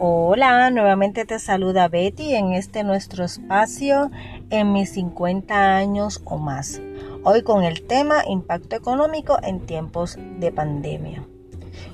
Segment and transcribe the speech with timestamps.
[0.00, 4.12] Hola, nuevamente te saluda Betty en este nuestro espacio
[4.48, 6.80] en mis 50 años o más.
[7.24, 11.26] Hoy con el tema impacto económico en tiempos de pandemia.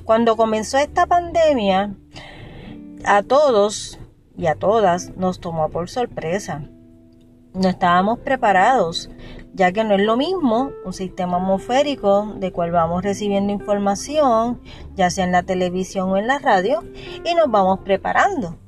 [0.05, 1.95] Cuando comenzó esta pandemia,
[3.07, 3.98] a todos
[4.36, 6.68] y a todas nos tomó por sorpresa.
[7.55, 9.11] No estábamos preparados,
[9.52, 14.61] ya que no es lo mismo un sistema atmosférico de cual vamos recibiendo información,
[14.96, 16.82] ya sea en la televisión o en la radio,
[17.24, 18.59] y nos vamos preparando.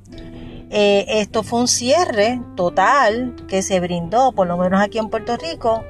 [0.69, 5.35] Eh, esto fue un cierre total que se brindó, por lo menos aquí en Puerto
[5.35, 5.83] Rico,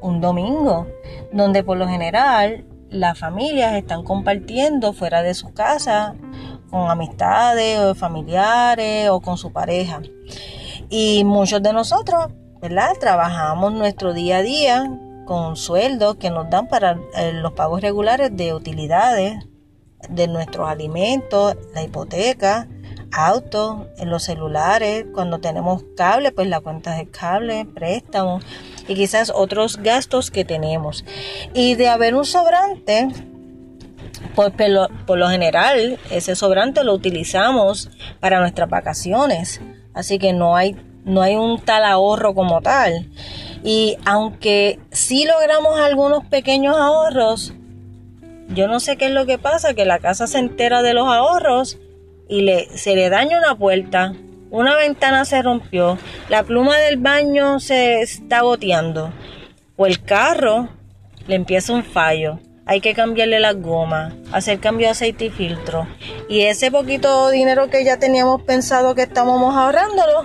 [0.00, 0.86] un domingo,
[1.32, 6.16] donde por lo general las familias están compartiendo fuera de su casa
[6.70, 10.00] con amistades o familiares o con su pareja.
[10.92, 12.26] Y muchos de nosotros,
[12.60, 12.96] ¿verdad?
[12.98, 18.36] Trabajamos nuestro día a día con sueldos que nos dan para eh, los pagos regulares
[18.36, 19.46] de utilidades,
[20.08, 22.66] de nuestros alimentos, la hipoteca,
[23.12, 28.44] autos, los celulares, cuando tenemos cable, pues la cuenta de cable, préstamos
[28.88, 31.04] y quizás otros gastos que tenemos.
[31.54, 33.06] Y de haber un sobrante,
[34.34, 34.52] pues
[35.06, 39.60] por lo general ese sobrante lo utilizamos para nuestras vacaciones
[39.94, 43.08] Así que no hay, no hay un tal ahorro como tal.
[43.62, 47.54] Y aunque sí logramos algunos pequeños ahorros,
[48.48, 51.06] yo no sé qué es lo que pasa, que la casa se entera de los
[51.06, 51.78] ahorros
[52.28, 54.14] y le, se le daña una puerta,
[54.50, 59.12] una ventana se rompió, la pluma del baño se está goteando
[59.76, 60.68] o el carro
[61.26, 65.88] le empieza un fallo hay que cambiarle las gomas, hacer cambio de aceite y filtro.
[66.28, 70.24] Y ese poquito dinero que ya teníamos pensado que estábamos ahorrándolo,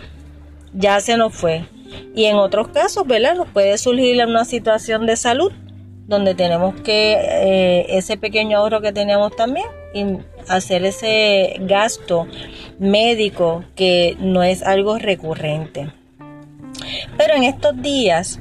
[0.72, 1.66] ya se nos fue.
[2.14, 3.34] Y en otros casos, ¿verdad?
[3.34, 5.52] Nos puede surgir una situación de salud
[6.06, 10.06] donde tenemos que eh, ese pequeño ahorro que teníamos también y
[10.48, 12.28] hacer ese gasto
[12.78, 15.92] médico que no es algo recurrente.
[17.18, 18.40] Pero en estos días,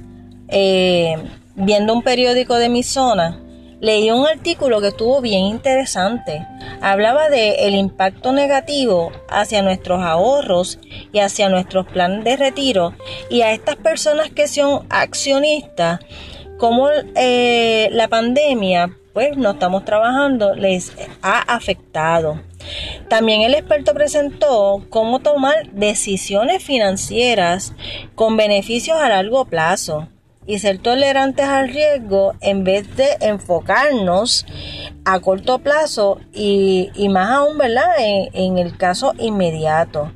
[0.48, 1.16] eh,
[1.54, 3.40] viendo un periódico de mi zona,
[3.84, 6.46] leí un artículo que estuvo bien interesante.
[6.80, 10.78] Hablaba de el impacto negativo hacia nuestros ahorros
[11.12, 12.94] y hacia nuestros planes de retiro
[13.28, 16.00] y a estas personas que son accionistas,
[16.56, 22.40] como eh, la pandemia, pues no estamos trabajando, les ha afectado.
[23.10, 27.74] También el experto presentó cómo tomar decisiones financieras
[28.14, 30.08] con beneficios a largo plazo
[30.46, 34.46] y ser tolerantes al riesgo en vez de enfocarnos
[35.04, 37.90] a corto plazo y, más aún, ¿verdad?
[37.98, 40.12] En, el caso inmediato.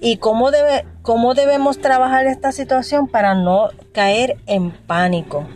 [0.00, 5.46] Y cómo, debe, cómo debemos trabajar esta situación para no caer en pánico,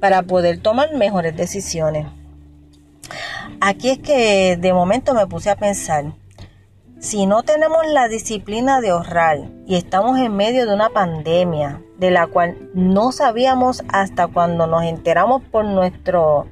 [0.00, 2.06] para poder tomar mejores decisiones.
[3.60, 6.12] Aquí es que de momento me puse a pensar,
[7.00, 12.10] si no tenemos la disciplina de ahorrar y estamos en medio de una pandemia de
[12.10, 16.46] la cual no sabíamos hasta cuando nos enteramos por nuestro,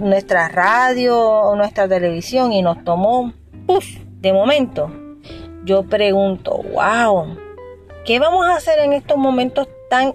[0.00, 3.34] nuestra radio o nuestra televisión y nos tomó,
[3.66, 3.84] puff,
[4.20, 4.90] de momento,
[5.66, 7.36] yo pregunto, wow,
[8.06, 10.14] ¿qué vamos a hacer en estos momentos tan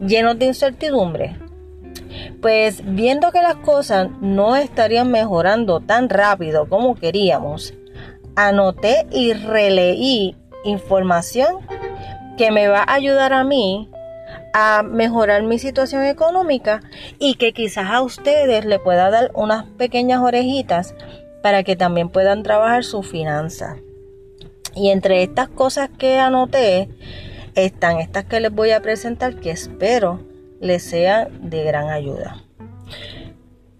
[0.00, 1.36] llenos de incertidumbre?
[2.40, 7.74] Pues viendo que las cosas no estarían mejorando tan rápido como queríamos,
[8.36, 11.58] anoté y releí información
[12.36, 13.90] que me va a ayudar a mí
[14.52, 16.80] a mejorar mi situación económica
[17.18, 20.94] y que quizás a ustedes le pueda dar unas pequeñas orejitas
[21.42, 23.76] para que también puedan trabajar su finanza.
[24.74, 26.88] Y entre estas cosas que anoté
[27.54, 30.20] están estas que les voy a presentar que espero
[30.60, 32.42] les sean de gran ayuda.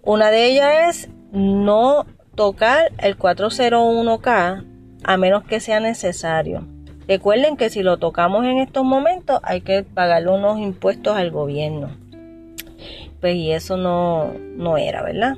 [0.03, 2.07] Una de ellas es no
[2.41, 4.65] tocar el 401k
[5.05, 6.67] a menos que sea necesario.
[7.07, 11.91] Recuerden que si lo tocamos en estos momentos hay que pagarle unos impuestos al gobierno.
[13.21, 15.37] Pues y eso no, no era, ¿verdad?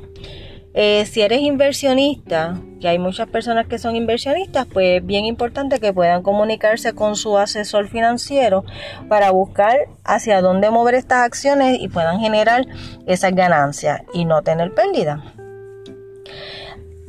[0.75, 5.81] Eh, si eres inversionista, que hay muchas personas que son inversionistas, pues es bien importante
[5.81, 8.65] que puedan comunicarse con su asesor financiero
[9.09, 12.65] para buscar hacia dónde mover estas acciones y puedan generar
[13.09, 15.35] esas ganancias y no tener pérdida.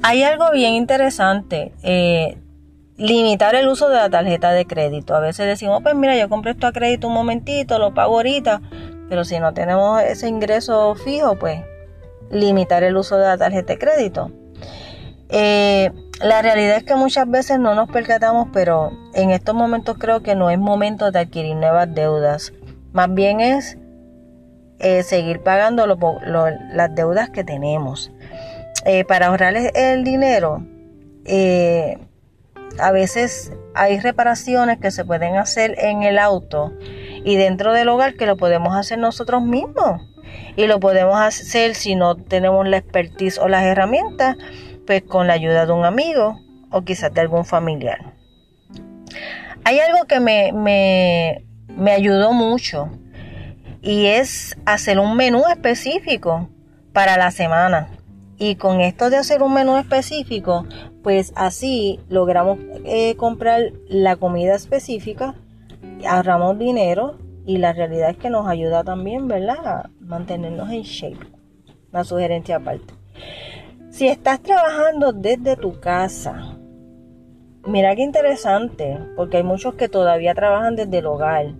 [0.03, 1.73] Hay algo bien interesante.
[1.81, 2.37] Eh,
[2.97, 5.15] limitar el uso de la tarjeta de crédito.
[5.15, 8.61] A veces decimos, pues mira, yo compré esto a crédito un momentito, lo pago ahorita,
[9.07, 11.61] pero si no tenemos ese ingreso fijo, pues
[12.29, 14.31] limitar el uso de la tarjeta de crédito.
[15.29, 15.91] Eh,
[16.21, 20.35] la realidad es que muchas veces no nos percatamos, pero en estos momentos creo que
[20.35, 22.53] no es momento de adquirir nuevas deudas.
[22.91, 23.77] Más bien es
[24.79, 28.11] eh, seguir pagando las deudas que tenemos.
[28.85, 30.65] Eh, para ahorrar el dinero,
[31.25, 31.97] eh,
[32.79, 36.73] a veces hay reparaciones que se pueden hacer en el auto
[37.23, 40.01] y dentro del hogar que lo podemos hacer nosotros mismos.
[40.55, 44.35] Y lo podemos hacer si no tenemos la expertise o las herramientas,
[44.85, 46.39] pues con la ayuda de un amigo
[46.69, 48.13] o quizás de algún familiar.
[49.63, 52.89] Hay algo que me, me, me ayudó mucho
[53.81, 56.49] y es hacer un menú específico
[56.91, 57.87] para la semana.
[58.45, 60.65] Y con esto de hacer un menú específico,
[61.01, 65.35] pues así logramos eh, comprar la comida específica,
[66.05, 69.65] ahorramos dinero y la realidad es que nos ayuda también, ¿verdad?
[69.65, 71.25] A mantenernos en shape.
[71.93, 72.93] Una sugerencia aparte.
[73.91, 76.57] Si estás trabajando desde tu casa,
[77.65, 81.53] mira qué interesante, porque hay muchos que todavía trabajan desde el hogar.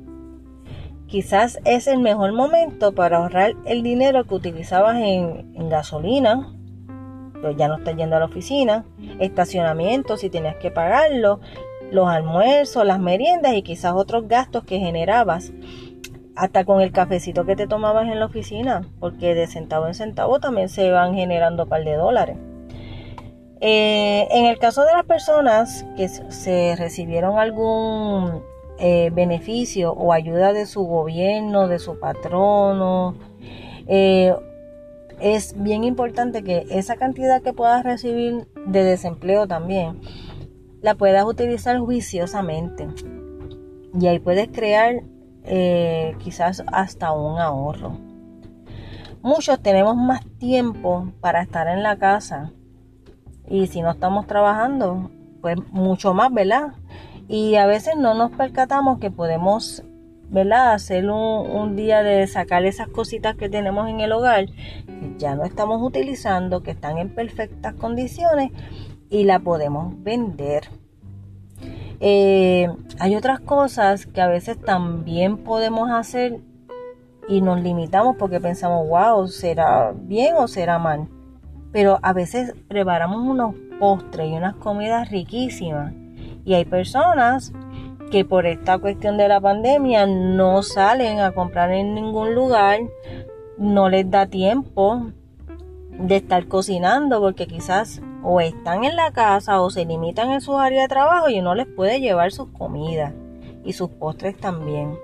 [1.07, 6.53] Quizás es el mejor momento para ahorrar el dinero que utilizabas en, gasolina,
[7.51, 8.85] ya no estás yendo a la oficina,
[9.19, 11.39] estacionamiento si tenías que pagarlo,
[11.91, 15.53] los almuerzos, las meriendas y quizás otros gastos que generabas,
[16.35, 20.39] hasta con el cafecito que te tomabas en la oficina, porque de centavo en centavo
[20.39, 22.37] también se van generando un par de dólares.
[23.61, 28.43] Eh, en el caso de las personas que se recibieron algún
[28.79, 33.15] eh, beneficio o ayuda de su gobierno, de su patrono,
[33.87, 34.35] eh,
[35.23, 40.01] es bien importante que esa cantidad que puedas recibir de desempleo también
[40.81, 42.89] la puedas utilizar juiciosamente.
[43.97, 45.01] Y ahí puedes crear
[45.45, 47.97] eh, quizás hasta un ahorro.
[49.21, 52.51] Muchos tenemos más tiempo para estar en la casa.
[53.47, 55.09] Y si no estamos trabajando,
[55.41, 56.73] pues mucho más, ¿verdad?
[57.29, 59.83] Y a veces no nos percatamos que podemos
[60.33, 60.73] ¿verdad?
[60.73, 65.43] Hacer un, día de sacar esas cositas que tenemos en el hogar, que ya no
[65.43, 68.51] estamos utilizando, que están en perfectas condiciones
[69.11, 70.69] y la podemos vender.
[71.99, 72.67] Eh,
[72.99, 76.39] hay otras cosas que a veces también podemos hacer
[77.29, 81.07] y nos limitamos porque pensamos, wow, ¿será bien o será mal?
[81.71, 85.93] Pero a veces preparamos unos postres y unas comidas riquísimas.
[86.43, 87.53] Y hay personas
[88.13, 92.79] que por esta cuestión de la pandemia no salen a comprar en ningún lugar,
[93.57, 95.07] no les da tiempo
[95.89, 100.59] de estar cocinando porque quizás o están en la casa o se limitan en su
[100.59, 103.15] área de trabajo y uno les puede llevar sus comidas
[103.63, 104.95] y sus postres también.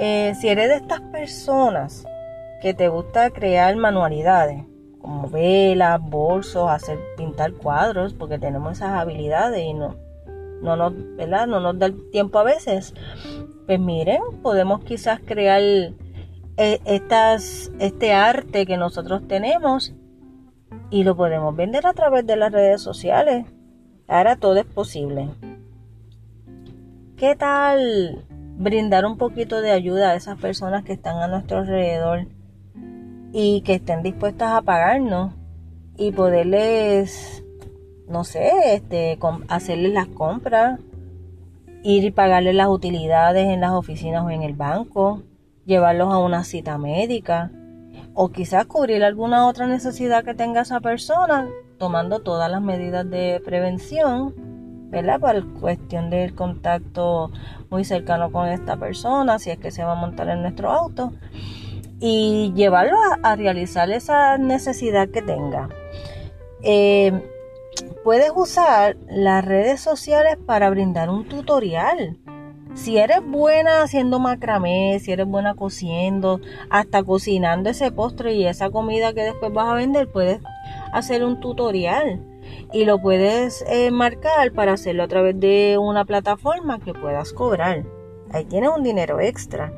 [0.00, 2.06] Eh, si eres de estas personas
[2.62, 4.64] que te gusta crear manualidades,
[5.02, 10.05] como velas, bolsos, hacer pintar cuadros, porque tenemos esas habilidades y no,
[10.62, 11.46] no nos, ¿verdad?
[11.46, 12.94] no nos da el tiempo a veces,
[13.66, 19.94] pues miren, podemos quizás crear eh, estas, este arte que nosotros tenemos
[20.90, 23.46] y lo podemos vender a través de las redes sociales.
[24.08, 25.28] Ahora todo es posible.
[27.16, 28.24] ¿Qué tal
[28.58, 32.26] brindar un poquito de ayuda a esas personas que están a nuestro alrededor
[33.32, 35.34] y que estén dispuestas a pagarnos
[35.98, 37.44] y poderles
[38.08, 39.18] no sé, este,
[39.48, 40.80] hacerles las compras,
[41.82, 45.22] ir y pagarles las utilidades en las oficinas o en el banco,
[45.64, 47.50] llevarlos a una cita médica
[48.14, 51.48] o quizás cubrir alguna otra necesidad que tenga esa persona
[51.78, 54.34] tomando todas las medidas de prevención,
[54.90, 55.20] ¿verdad?
[55.20, 57.30] Para cuestión del contacto
[57.70, 61.12] muy cercano con esta persona, si es que se va a montar en nuestro auto,
[62.00, 65.68] y llevarlo a, realizar esa necesidad que tenga.
[66.62, 67.12] Eh,
[68.06, 72.16] puedes usar las redes sociales para brindar un tutorial.
[72.72, 78.70] Si eres buena haciendo macramé, si eres buena cociendo, hasta cocinando ese postre y esa
[78.70, 80.38] comida que después vas a vender, puedes
[80.92, 82.22] hacer un tutorial
[82.72, 87.82] y lo puedes eh, marcar para hacerlo a través de una plataforma que puedas cobrar.
[88.30, 89.72] Ahí tienes un dinero extra.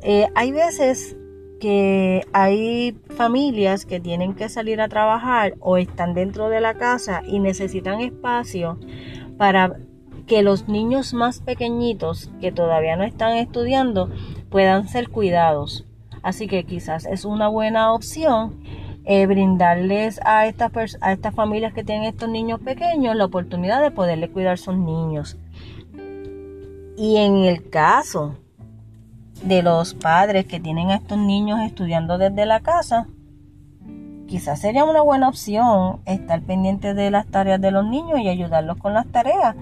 [0.00, 1.16] Eh, hay veces
[1.60, 7.22] que hay familias que tienen que salir a trabajar o están dentro de la casa
[7.26, 8.78] y necesitan espacio
[9.38, 9.76] para
[10.26, 14.10] que los niños más pequeñitos que todavía no están estudiando
[14.50, 15.86] puedan ser cuidados.
[16.22, 18.60] Así que quizás es una buena opción
[19.04, 23.92] eh, brindarles a estas, a estas familias que tienen estos niños pequeños la oportunidad de
[23.92, 25.36] poderle cuidar a sus niños.
[26.98, 28.34] Y en el caso
[29.42, 33.06] de los padres que tienen a estos niños estudiando desde la casa,
[34.26, 38.78] quizás sería una buena opción estar pendiente de las tareas de los niños y ayudarlos
[38.78, 39.54] con las tareas,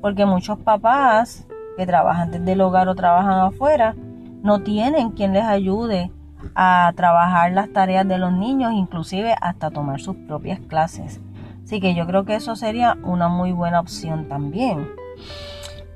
[0.00, 3.94] porque muchos papás que trabajan desde el hogar o trabajan afuera
[4.42, 6.10] no tienen quien les ayude
[6.54, 11.20] a trabajar las tareas de los niños, inclusive hasta tomar sus propias clases.
[11.62, 14.88] Así que yo creo que eso sería una muy buena opción también.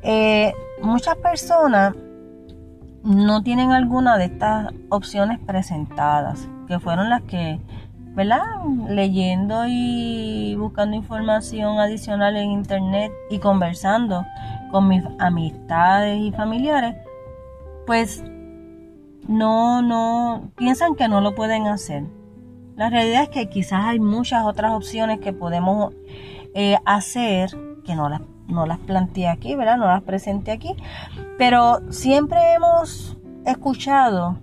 [0.02, 0.52] Eh,
[0.82, 1.94] muchas personas
[3.04, 7.60] no tienen alguna de estas opciones presentadas, que fueron las que,
[8.14, 8.42] ¿verdad?
[8.88, 14.24] Leyendo y buscando información adicional en internet y conversando
[14.70, 16.96] con mis amistades y familiares,
[17.86, 18.24] pues
[19.28, 22.04] no, no, piensan que no lo pueden hacer.
[22.74, 25.92] La realidad es que quizás hay muchas otras opciones que podemos
[26.54, 27.50] eh, hacer
[27.84, 29.76] que no las, no las planteé aquí, ¿verdad?
[29.76, 30.76] No las presenté aquí,
[31.38, 34.38] pero siempre hemos escuchado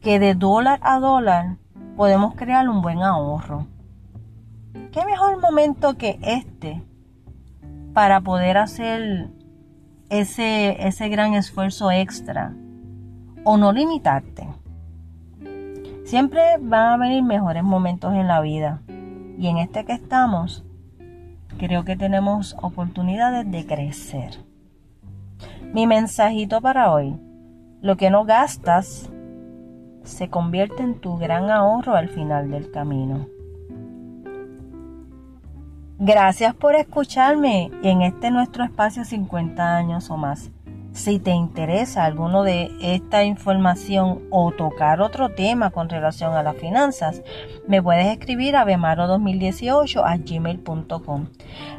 [0.00, 1.56] que de dólar a dólar
[1.96, 3.66] podemos crear un buen ahorro.
[4.92, 6.82] ¿Qué mejor momento que este
[7.92, 9.30] para poder hacer
[10.08, 12.54] ese, ese gran esfuerzo extra
[13.44, 14.48] o no limitarte?
[16.04, 18.80] Siempre van a venir mejores momentos en la vida
[19.38, 20.64] y en este que estamos
[21.58, 24.44] creo que tenemos oportunidades de crecer.
[25.74, 27.18] Mi mensajito para hoy.
[27.82, 29.10] Lo que no gastas
[30.02, 33.26] se convierte en tu gran ahorro al final del camino.
[35.98, 40.50] Gracias por escucharme en este nuestro espacio 50 años o más.
[40.98, 46.56] Si te interesa alguno de esta información o tocar otro tema con relación a las
[46.56, 47.22] finanzas,
[47.68, 51.26] me puedes escribir a bemaro2018 a gmail.com.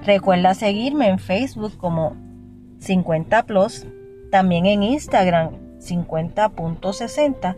[0.05, 2.15] Recuerda seguirme en Facebook como
[2.77, 3.85] 50 Plus,
[4.31, 5.49] también en Instagram
[5.79, 7.57] 50.60,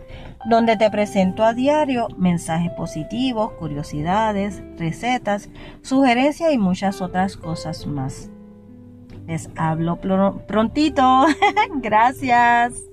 [0.49, 5.51] donde te presento a diario mensajes positivos, curiosidades, recetas,
[5.83, 8.30] sugerencias y muchas otras cosas más.
[9.27, 9.97] Les hablo
[10.47, 11.25] prontito.
[11.81, 12.90] Gracias.